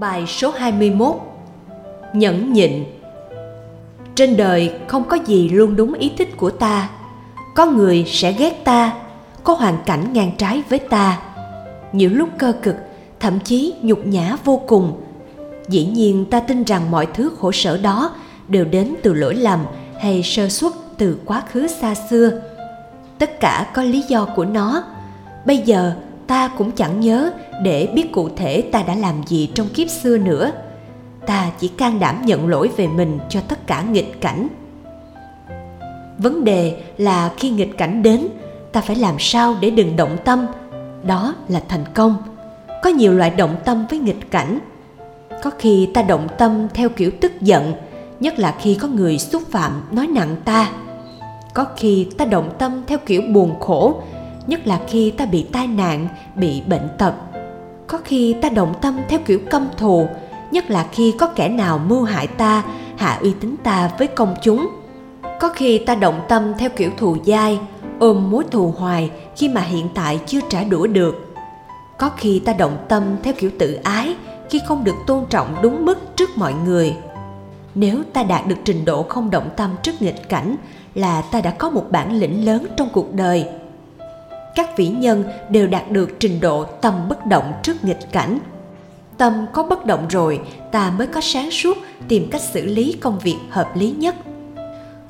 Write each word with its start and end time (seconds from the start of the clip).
Bài 0.00 0.26
số 0.26 0.50
21 0.50 1.16
Nhẫn 2.12 2.52
nhịn. 2.52 2.84
Trên 4.14 4.36
đời 4.36 4.72
không 4.88 5.04
có 5.04 5.18
gì 5.26 5.48
luôn 5.48 5.76
đúng 5.76 5.94
ý 5.94 6.12
thích 6.18 6.36
của 6.36 6.50
ta. 6.50 6.88
Có 7.54 7.66
người 7.66 8.04
sẽ 8.06 8.32
ghét 8.32 8.64
ta, 8.64 8.92
Có 9.44 9.54
hoàn 9.54 9.78
cảnh 9.86 10.12
ngang 10.12 10.30
trái 10.38 10.62
với 10.68 10.78
ta. 10.78 11.20
Nhiều 11.92 12.10
lúc 12.10 12.28
cơ 12.38 12.52
cực, 12.62 12.76
Thậm 13.20 13.38
chí 13.44 13.74
nhục 13.82 14.06
nhã 14.06 14.36
vô 14.44 14.62
cùng. 14.66 15.00
Dĩ 15.68 15.84
nhiên 15.84 16.24
ta 16.24 16.40
tin 16.40 16.64
rằng 16.64 16.90
mọi 16.90 17.06
thứ 17.14 17.30
khổ 17.40 17.52
sở 17.52 17.78
đó 17.78 18.14
Đều 18.48 18.64
đến 18.64 18.94
từ 19.02 19.14
lỗi 19.14 19.34
lầm 19.34 19.60
Hay 20.00 20.22
sơ 20.22 20.48
suất 20.48 20.72
từ 20.98 21.18
quá 21.24 21.42
khứ 21.52 21.66
xa 21.66 21.94
xưa. 21.94 22.40
Tất 23.18 23.40
cả 23.40 23.70
có 23.74 23.82
lý 23.82 24.02
do 24.08 24.24
của 24.24 24.44
nó. 24.44 24.82
Bây 25.46 25.58
giờ 25.58 25.94
ta 26.28 26.50
cũng 26.58 26.70
chẳng 26.70 27.00
nhớ 27.00 27.30
để 27.62 27.88
biết 27.94 28.12
cụ 28.12 28.28
thể 28.36 28.62
ta 28.72 28.82
đã 28.82 28.94
làm 28.94 29.14
gì 29.26 29.50
trong 29.54 29.68
kiếp 29.68 29.88
xưa 29.90 30.18
nữa. 30.18 30.52
Ta 31.26 31.50
chỉ 31.58 31.68
can 31.68 32.00
đảm 32.00 32.26
nhận 32.26 32.48
lỗi 32.48 32.70
về 32.76 32.86
mình 32.86 33.18
cho 33.28 33.40
tất 33.40 33.66
cả 33.66 33.82
nghịch 33.82 34.20
cảnh. 34.20 34.48
Vấn 36.18 36.44
đề 36.44 36.82
là 36.98 37.32
khi 37.36 37.50
nghịch 37.50 37.78
cảnh 37.78 38.02
đến, 38.02 38.28
ta 38.72 38.80
phải 38.80 38.96
làm 38.96 39.14
sao 39.18 39.56
để 39.60 39.70
đừng 39.70 39.96
động 39.96 40.16
tâm. 40.24 40.46
Đó 41.02 41.34
là 41.48 41.62
thành 41.68 41.84
công. 41.94 42.16
Có 42.82 42.90
nhiều 42.90 43.12
loại 43.12 43.30
động 43.30 43.56
tâm 43.64 43.86
với 43.90 43.98
nghịch 43.98 44.30
cảnh. 44.30 44.58
Có 45.42 45.50
khi 45.58 45.88
ta 45.94 46.02
động 46.02 46.28
tâm 46.38 46.68
theo 46.74 46.88
kiểu 46.88 47.10
tức 47.20 47.32
giận, 47.40 47.72
nhất 48.20 48.38
là 48.38 48.54
khi 48.60 48.74
có 48.74 48.88
người 48.88 49.18
xúc 49.18 49.42
phạm, 49.50 49.82
nói 49.90 50.06
nặng 50.06 50.36
ta. 50.44 50.70
Có 51.54 51.66
khi 51.76 52.06
ta 52.18 52.24
động 52.24 52.50
tâm 52.58 52.82
theo 52.86 52.98
kiểu 53.06 53.22
buồn 53.32 53.60
khổ 53.60 54.02
nhất 54.48 54.66
là 54.66 54.80
khi 54.88 55.10
ta 55.10 55.26
bị 55.26 55.46
tai 55.52 55.66
nạn, 55.66 56.08
bị 56.34 56.62
bệnh 56.66 56.88
tật. 56.98 57.14
Có 57.86 57.98
khi 58.04 58.36
ta 58.42 58.48
động 58.48 58.74
tâm 58.80 58.98
theo 59.08 59.20
kiểu 59.26 59.40
căm 59.50 59.68
thù, 59.76 60.08
nhất 60.50 60.70
là 60.70 60.86
khi 60.92 61.14
có 61.18 61.26
kẻ 61.26 61.48
nào 61.48 61.78
mưu 61.78 62.02
hại 62.02 62.26
ta, 62.26 62.62
hạ 62.96 63.18
uy 63.22 63.32
tín 63.40 63.56
ta 63.64 63.90
với 63.98 64.06
công 64.06 64.34
chúng. 64.42 64.68
Có 65.40 65.48
khi 65.48 65.78
ta 65.78 65.94
động 65.94 66.20
tâm 66.28 66.52
theo 66.58 66.70
kiểu 66.76 66.90
thù 66.96 67.16
dai, 67.26 67.58
ôm 67.98 68.30
mối 68.30 68.44
thù 68.50 68.74
hoài 68.78 69.10
khi 69.36 69.48
mà 69.48 69.60
hiện 69.60 69.88
tại 69.94 70.20
chưa 70.26 70.40
trả 70.48 70.64
đũa 70.64 70.86
được. 70.86 71.34
Có 71.98 72.10
khi 72.16 72.38
ta 72.38 72.52
động 72.52 72.76
tâm 72.88 73.02
theo 73.22 73.34
kiểu 73.38 73.50
tự 73.58 73.74
ái 73.74 74.16
khi 74.50 74.60
không 74.66 74.84
được 74.84 74.96
tôn 75.06 75.24
trọng 75.30 75.56
đúng 75.62 75.84
mức 75.84 76.16
trước 76.16 76.30
mọi 76.36 76.54
người. 76.64 76.96
Nếu 77.74 78.02
ta 78.12 78.22
đạt 78.22 78.46
được 78.46 78.56
trình 78.64 78.84
độ 78.84 79.02
không 79.02 79.30
động 79.30 79.50
tâm 79.56 79.70
trước 79.82 80.02
nghịch 80.02 80.28
cảnh 80.28 80.56
là 80.94 81.22
ta 81.22 81.40
đã 81.40 81.50
có 81.50 81.70
một 81.70 81.84
bản 81.90 82.12
lĩnh 82.12 82.46
lớn 82.46 82.66
trong 82.76 82.88
cuộc 82.92 83.14
đời 83.14 83.46
các 84.58 84.76
vĩ 84.76 84.88
nhân 84.88 85.24
đều 85.50 85.66
đạt 85.66 85.90
được 85.90 86.20
trình 86.20 86.40
độ 86.40 86.64
tâm 86.64 87.08
bất 87.08 87.26
động 87.26 87.52
trước 87.62 87.84
nghịch 87.84 88.12
cảnh. 88.12 88.38
Tâm 89.18 89.46
có 89.52 89.62
bất 89.62 89.86
động 89.86 90.08
rồi, 90.08 90.40
ta 90.72 90.92
mới 90.98 91.06
có 91.06 91.20
sáng 91.20 91.50
suốt, 91.50 91.78
tìm 92.08 92.28
cách 92.30 92.40
xử 92.40 92.66
lý 92.66 92.96
công 93.00 93.18
việc 93.18 93.36
hợp 93.50 93.76
lý 93.76 93.90
nhất. 93.90 94.14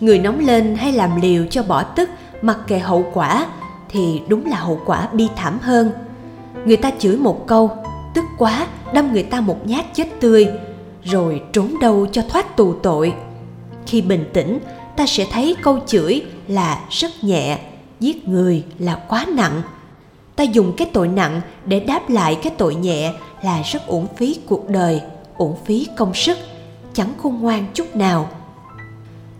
Người 0.00 0.18
nóng 0.18 0.38
lên 0.38 0.74
hay 0.74 0.92
làm 0.92 1.20
liều 1.20 1.46
cho 1.46 1.62
bỏ 1.62 1.82
tức, 1.82 2.10
mặc 2.42 2.58
kệ 2.66 2.78
hậu 2.78 3.10
quả, 3.14 3.46
thì 3.88 4.20
đúng 4.28 4.46
là 4.46 4.56
hậu 4.56 4.80
quả 4.84 5.08
bi 5.12 5.28
thảm 5.36 5.58
hơn. 5.62 5.90
Người 6.64 6.76
ta 6.76 6.90
chửi 6.98 7.16
một 7.16 7.46
câu, 7.46 7.70
tức 8.14 8.24
quá, 8.38 8.66
đâm 8.92 9.12
người 9.12 9.22
ta 9.22 9.40
một 9.40 9.66
nhát 9.66 9.84
chết 9.94 10.06
tươi, 10.20 10.46
rồi 11.04 11.42
trốn 11.52 11.74
đâu 11.80 12.06
cho 12.12 12.22
thoát 12.28 12.56
tù 12.56 12.74
tội. 12.74 13.14
Khi 13.86 14.02
bình 14.02 14.24
tĩnh, 14.32 14.58
ta 14.96 15.06
sẽ 15.06 15.26
thấy 15.32 15.56
câu 15.62 15.78
chửi 15.86 16.22
là 16.48 16.80
rất 16.90 17.24
nhẹ 17.24 17.58
giết 18.00 18.28
người 18.28 18.64
là 18.78 18.94
quá 19.08 19.26
nặng. 19.28 19.62
Ta 20.36 20.44
dùng 20.44 20.72
cái 20.76 20.90
tội 20.92 21.08
nặng 21.08 21.40
để 21.64 21.80
đáp 21.80 22.10
lại 22.10 22.38
cái 22.42 22.52
tội 22.58 22.74
nhẹ 22.74 23.12
là 23.42 23.62
rất 23.62 23.86
uổng 23.86 24.06
phí 24.16 24.40
cuộc 24.46 24.68
đời, 24.68 25.00
uổng 25.36 25.56
phí 25.64 25.86
công 25.96 26.14
sức, 26.14 26.38
chẳng 26.92 27.12
khôn 27.22 27.40
ngoan 27.40 27.66
chút 27.74 27.96
nào. 27.96 28.28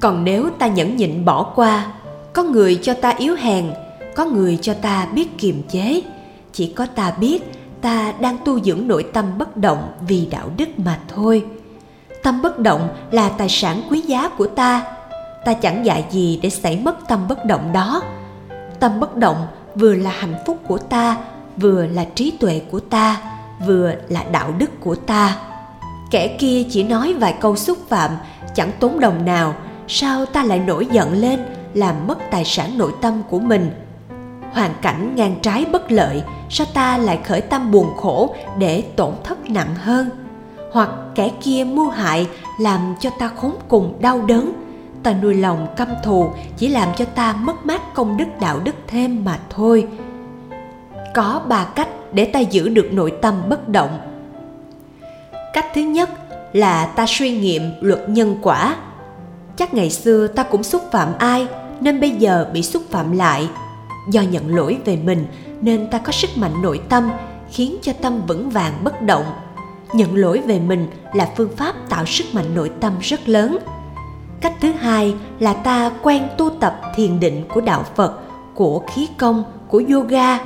Còn 0.00 0.24
nếu 0.24 0.50
ta 0.58 0.66
nhẫn 0.66 0.96
nhịn 0.96 1.24
bỏ 1.24 1.42
qua, 1.42 1.92
có 2.32 2.42
người 2.42 2.78
cho 2.82 2.94
ta 2.94 3.10
yếu 3.18 3.34
hèn, 3.34 3.64
có 4.14 4.24
người 4.24 4.58
cho 4.62 4.74
ta 4.74 5.06
biết 5.06 5.38
kiềm 5.38 5.62
chế, 5.68 6.02
chỉ 6.52 6.72
có 6.72 6.86
ta 6.86 7.10
biết 7.10 7.42
ta 7.80 8.12
đang 8.20 8.38
tu 8.44 8.60
dưỡng 8.60 8.88
nội 8.88 9.06
tâm 9.12 9.38
bất 9.38 9.56
động 9.56 9.92
vì 10.08 10.26
đạo 10.30 10.50
đức 10.56 10.78
mà 10.78 10.98
thôi. 11.08 11.44
Tâm 12.22 12.42
bất 12.42 12.58
động 12.58 12.88
là 13.10 13.28
tài 13.28 13.48
sản 13.48 13.82
quý 13.90 14.00
giá 14.00 14.28
của 14.28 14.46
ta. 14.46 14.96
Ta 15.44 15.54
chẳng 15.54 15.86
dạy 15.86 16.04
gì 16.10 16.40
để 16.42 16.50
xảy 16.50 16.76
mất 16.76 17.08
tâm 17.08 17.28
bất 17.28 17.44
động 17.44 17.72
đó 17.72 18.02
tâm 18.80 19.00
bất 19.00 19.16
động, 19.16 19.46
vừa 19.74 19.94
là 19.94 20.10
hạnh 20.10 20.34
phúc 20.46 20.58
của 20.68 20.78
ta, 20.78 21.16
vừa 21.56 21.86
là 21.86 22.04
trí 22.14 22.30
tuệ 22.40 22.62
của 22.70 22.80
ta, 22.80 23.20
vừa 23.66 23.94
là 24.08 24.24
đạo 24.32 24.54
đức 24.58 24.80
của 24.80 24.94
ta. 24.94 25.36
Kẻ 26.10 26.36
kia 26.38 26.62
chỉ 26.70 26.82
nói 26.82 27.14
vài 27.14 27.34
câu 27.40 27.56
xúc 27.56 27.78
phạm, 27.88 28.10
chẳng 28.54 28.70
tốn 28.80 29.00
đồng 29.00 29.24
nào, 29.24 29.54
sao 29.88 30.26
ta 30.26 30.42
lại 30.42 30.58
nổi 30.58 30.86
giận 30.92 31.12
lên, 31.12 31.40
làm 31.74 32.06
mất 32.06 32.18
tài 32.30 32.44
sản 32.44 32.78
nội 32.78 32.92
tâm 33.00 33.22
của 33.30 33.38
mình? 33.38 33.70
Hoàn 34.52 34.74
cảnh 34.82 35.12
ngang 35.16 35.36
trái 35.42 35.64
bất 35.72 35.92
lợi, 35.92 36.22
sao 36.50 36.66
ta 36.74 36.98
lại 36.98 37.18
khởi 37.24 37.40
tâm 37.40 37.70
buồn 37.70 37.96
khổ 37.96 38.34
để 38.58 38.82
tổn 38.96 39.12
thất 39.24 39.50
nặng 39.50 39.74
hơn? 39.74 40.10
Hoặc 40.72 40.90
kẻ 41.14 41.30
kia 41.42 41.64
mưu 41.64 41.88
hại, 41.88 42.26
làm 42.60 42.94
cho 43.00 43.10
ta 43.18 43.30
khốn 43.36 43.54
cùng 43.68 43.98
đau 44.00 44.22
đớn 44.22 44.52
ta 45.06 45.14
nuôi 45.22 45.34
lòng 45.34 45.66
căm 45.76 45.88
thù 46.04 46.30
chỉ 46.56 46.68
làm 46.68 46.88
cho 46.96 47.04
ta 47.04 47.32
mất 47.32 47.66
mát 47.66 47.94
công 47.94 48.16
đức 48.16 48.24
đạo 48.40 48.60
đức 48.64 48.74
thêm 48.86 49.24
mà 49.24 49.38
thôi. 49.50 49.86
Có 51.14 51.42
ba 51.48 51.64
cách 51.64 51.88
để 52.12 52.24
ta 52.24 52.40
giữ 52.40 52.68
được 52.68 52.92
nội 52.92 53.12
tâm 53.22 53.42
bất 53.48 53.68
động. 53.68 53.98
Cách 55.52 55.66
thứ 55.74 55.80
nhất 55.80 56.10
là 56.52 56.86
ta 56.86 57.04
suy 57.08 57.38
nghiệm 57.38 57.62
luật 57.80 58.08
nhân 58.08 58.36
quả. 58.42 58.76
Chắc 59.56 59.74
ngày 59.74 59.90
xưa 59.90 60.26
ta 60.26 60.42
cũng 60.42 60.62
xúc 60.62 60.82
phạm 60.92 61.08
ai, 61.18 61.46
nên 61.80 62.00
bây 62.00 62.10
giờ 62.10 62.50
bị 62.52 62.62
xúc 62.62 62.82
phạm 62.90 63.12
lại. 63.12 63.48
Do 64.10 64.20
nhận 64.20 64.54
lỗi 64.56 64.78
về 64.84 64.96
mình, 64.96 65.26
nên 65.60 65.90
ta 65.90 65.98
có 65.98 66.12
sức 66.12 66.30
mạnh 66.36 66.62
nội 66.62 66.80
tâm, 66.88 67.10
khiến 67.50 67.76
cho 67.82 67.92
tâm 67.92 68.26
vững 68.26 68.50
vàng 68.50 68.72
bất 68.84 69.02
động. 69.02 69.24
Nhận 69.92 70.16
lỗi 70.16 70.42
về 70.46 70.60
mình 70.60 70.86
là 71.14 71.28
phương 71.36 71.56
pháp 71.56 71.74
tạo 71.88 72.06
sức 72.06 72.24
mạnh 72.32 72.54
nội 72.54 72.70
tâm 72.80 72.92
rất 73.00 73.28
lớn 73.28 73.58
cách 74.40 74.54
thứ 74.60 74.72
hai 74.72 75.14
là 75.38 75.52
ta 75.52 75.90
quen 76.02 76.28
tu 76.38 76.50
tập 76.50 76.80
thiền 76.94 77.20
định 77.20 77.44
của 77.54 77.60
đạo 77.60 77.84
phật, 77.94 78.20
của 78.54 78.82
khí 78.86 79.08
công, 79.18 79.44
của 79.68 79.82
yoga. 79.92 80.38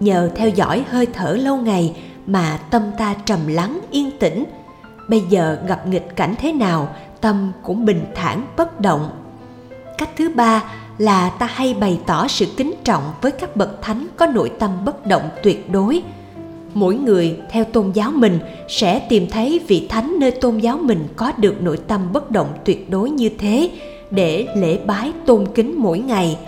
Nhờ 0.00 0.30
theo 0.36 0.48
dõi 0.48 0.84
hơi 0.90 1.06
thở 1.06 1.32
lâu 1.32 1.56
ngày 1.56 1.96
mà 2.26 2.58
tâm 2.70 2.82
ta 2.98 3.14
trầm 3.24 3.46
lắng, 3.46 3.80
yên 3.90 4.10
tĩnh. 4.18 4.44
Bây 5.08 5.20
giờ 5.20 5.58
gặp 5.66 5.86
nghịch 5.86 6.16
cảnh 6.16 6.34
thế 6.38 6.52
nào, 6.52 6.88
tâm 7.20 7.52
cũng 7.62 7.84
bình 7.84 8.04
thản, 8.14 8.42
bất 8.56 8.80
động. 8.80 9.10
Cách 9.98 10.10
thứ 10.16 10.28
ba 10.28 10.62
là 10.98 11.30
ta 11.30 11.46
hay 11.46 11.74
bày 11.74 12.00
tỏ 12.06 12.28
sự 12.28 12.46
kính 12.56 12.74
trọng 12.84 13.02
với 13.20 13.32
các 13.32 13.56
bậc 13.56 13.82
thánh 13.82 14.06
có 14.16 14.26
nội 14.26 14.52
tâm 14.58 14.70
bất 14.84 15.06
động 15.06 15.28
tuyệt 15.42 15.70
đối 15.70 16.02
mỗi 16.74 16.94
người 16.94 17.36
theo 17.50 17.64
tôn 17.64 17.90
giáo 17.90 18.10
mình 18.10 18.38
sẽ 18.68 18.98
tìm 18.98 19.30
thấy 19.30 19.60
vị 19.68 19.86
thánh 19.88 20.16
nơi 20.20 20.30
tôn 20.30 20.58
giáo 20.58 20.78
mình 20.78 21.08
có 21.16 21.32
được 21.36 21.62
nội 21.62 21.78
tâm 21.86 22.12
bất 22.12 22.30
động 22.30 22.48
tuyệt 22.64 22.90
đối 22.90 23.10
như 23.10 23.30
thế 23.38 23.70
để 24.10 24.46
lễ 24.56 24.78
bái 24.86 25.12
tôn 25.26 25.46
kính 25.54 25.74
mỗi 25.78 25.98
ngày. 25.98 26.38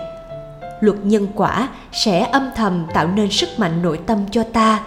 Luật 0.81 0.97
nhân 1.05 1.27
quả 1.35 1.69
sẽ 1.93 2.21
âm 2.21 2.51
thầm 2.57 2.87
tạo 2.95 3.09
nên 3.15 3.31
sức 3.31 3.49
mạnh 3.59 3.83
nội 3.83 3.99
tâm 4.07 4.19
cho 4.31 4.43
ta, 4.43 4.81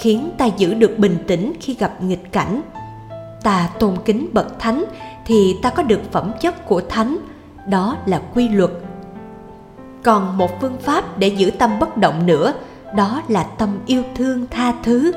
khiến 0.00 0.30
ta 0.38 0.46
giữ 0.46 0.74
được 0.74 0.98
bình 0.98 1.16
tĩnh 1.26 1.52
khi 1.60 1.74
gặp 1.74 2.02
nghịch 2.02 2.32
cảnh. 2.32 2.62
Ta 3.42 3.70
tôn 3.78 3.96
kính 4.04 4.28
bậc 4.32 4.58
thánh 4.58 4.84
thì 5.26 5.56
ta 5.62 5.70
có 5.70 5.82
được 5.82 6.00
phẩm 6.12 6.32
chất 6.40 6.66
của 6.66 6.80
thánh, 6.80 7.16
đó 7.68 7.96
là 8.06 8.22
quy 8.34 8.48
luật. 8.48 8.70
Còn 10.02 10.38
một 10.38 10.60
phương 10.60 10.76
pháp 10.82 11.18
để 11.18 11.28
giữ 11.28 11.50
tâm 11.50 11.78
bất 11.80 11.96
động 11.96 12.26
nữa 12.26 12.54
đó 12.96 13.22
là 13.28 13.42
tâm 13.42 13.78
yêu 13.86 14.02
thương 14.14 14.46
tha 14.50 14.74
thứ. 14.82 15.12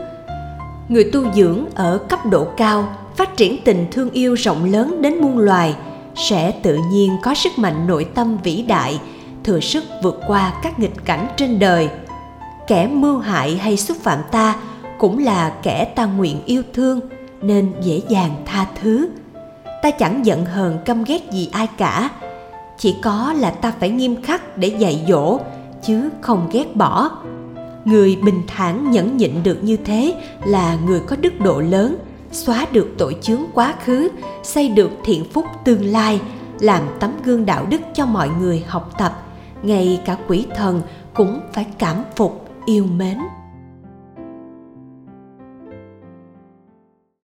Người 0.89 1.09
tu 1.13 1.33
dưỡng 1.33 1.65
ở 1.75 1.97
cấp 2.09 2.25
độ 2.25 2.47
cao, 2.57 2.89
phát 3.15 3.37
triển 3.37 3.57
tình 3.63 3.87
thương 3.91 4.09
yêu 4.09 4.33
rộng 4.33 4.71
lớn 4.71 5.01
đến 5.01 5.21
muôn 5.21 5.37
loài, 5.37 5.75
sẽ 6.15 6.51
tự 6.51 6.79
nhiên 6.91 7.17
có 7.23 7.33
sức 7.33 7.51
mạnh 7.57 7.87
nội 7.87 8.07
tâm 8.15 8.37
vĩ 8.43 8.61
đại, 8.67 8.99
thừa 9.43 9.59
sức 9.59 9.83
vượt 10.03 10.21
qua 10.27 10.53
các 10.63 10.79
nghịch 10.79 11.05
cảnh 11.05 11.27
trên 11.37 11.59
đời. 11.59 11.89
Kẻ 12.67 12.87
mưu 12.87 13.17
hại 13.17 13.57
hay 13.57 13.77
xúc 13.77 13.97
phạm 14.01 14.19
ta 14.31 14.55
cũng 14.97 15.17
là 15.17 15.53
kẻ 15.63 15.85
ta 15.95 16.05
nguyện 16.05 16.41
yêu 16.45 16.63
thương, 16.73 16.99
nên 17.41 17.73
dễ 17.81 18.01
dàng 18.09 18.31
tha 18.45 18.65
thứ. 18.81 19.09
Ta 19.83 19.91
chẳng 19.91 20.25
giận 20.25 20.45
hờn 20.45 20.77
căm 20.85 21.03
ghét 21.03 21.31
gì 21.31 21.49
ai 21.51 21.67
cả. 21.77 22.09
Chỉ 22.77 22.95
có 23.03 23.33
là 23.37 23.51
ta 23.51 23.73
phải 23.79 23.89
nghiêm 23.89 24.21
khắc 24.21 24.57
để 24.57 24.67
dạy 24.67 25.05
dỗ, 25.07 25.39
chứ 25.83 26.09
không 26.21 26.49
ghét 26.51 26.75
bỏ 26.75 27.11
người 27.87 28.15
bình 28.15 28.41
thản 28.47 28.91
nhẫn 28.91 29.17
nhịn 29.17 29.43
được 29.43 29.63
như 29.63 29.77
thế 29.77 30.15
là 30.45 30.77
người 30.85 30.99
có 30.99 31.15
đức 31.15 31.39
độ 31.39 31.61
lớn, 31.61 31.97
xóa 32.31 32.65
được 32.71 32.87
tội 32.97 33.17
chướng 33.21 33.41
quá 33.53 33.73
khứ, 33.85 34.09
xây 34.43 34.69
được 34.69 34.91
thiện 35.03 35.25
phúc 35.25 35.45
tương 35.65 35.85
lai, 35.85 36.21
làm 36.59 36.83
tấm 36.99 37.11
gương 37.23 37.45
đạo 37.45 37.65
đức 37.69 37.81
cho 37.93 38.05
mọi 38.05 38.29
người 38.39 38.63
học 38.67 38.93
tập. 38.97 39.23
Ngay 39.63 40.01
cả 40.05 40.17
quỷ 40.27 40.45
thần 40.55 40.81
cũng 41.13 41.39
phải 41.53 41.65
cảm 41.77 42.03
phục, 42.15 42.49
yêu 42.65 42.85
mến. 42.85 43.17